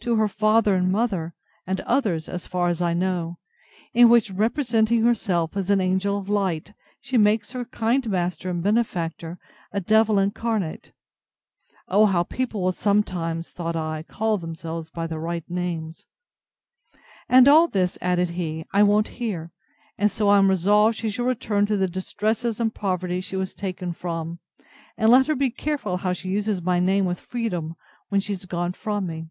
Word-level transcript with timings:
to 0.00 0.16
her 0.16 0.26
father 0.28 0.74
and 0.76 0.92
mother, 0.92 1.32
and 1.66 1.80
others, 1.80 2.28
as 2.28 2.46
far 2.46 2.68
as 2.68 2.82
I 2.82 2.92
know, 2.92 3.38
in 3.94 4.10
which 4.10 4.30
representing 4.30 5.02
herself 5.02 5.56
as 5.56 5.70
an 5.70 5.80
angel 5.80 6.18
of 6.18 6.28
light, 6.28 6.74
she 7.00 7.16
makes 7.16 7.52
her 7.52 7.64
kind 7.64 8.06
master 8.10 8.50
and 8.50 8.62
benefactor, 8.62 9.38
a 9.72 9.80
devil 9.80 10.18
incarnate—(O 10.18 12.04
how 12.04 12.22
people 12.22 12.60
will 12.62 12.72
sometimes, 12.72 13.48
thought 13.48 13.76
I, 13.76 14.02
call 14.02 14.36
themselves 14.36 14.90
by 14.90 15.06
their 15.06 15.18
right 15.20 15.48
names!)—And 15.48 17.48
all 17.48 17.66
this, 17.66 17.96
added 18.02 18.28
he, 18.28 18.66
I 18.74 18.82
won't 18.82 19.08
hear; 19.08 19.52
and 19.96 20.12
so 20.12 20.28
I 20.28 20.36
am 20.36 20.50
resolved 20.50 20.96
she 20.98 21.08
shall 21.08 21.24
return 21.24 21.64
to 21.64 21.78
the 21.78 21.88
distresses 21.88 22.60
and 22.60 22.74
poverty 22.74 23.22
she 23.22 23.36
was 23.36 23.54
taken 23.54 23.94
from; 23.94 24.38
and 24.98 25.10
let 25.10 25.28
her 25.28 25.34
be 25.34 25.48
careful 25.48 25.96
how 25.96 26.12
she 26.12 26.28
uses 26.28 26.60
my 26.60 26.78
name 26.78 27.06
with 27.06 27.18
freedom, 27.20 27.74
when 28.10 28.20
she 28.20 28.34
is 28.34 28.44
gone 28.44 28.74
from 28.74 29.06
me. 29.06 29.30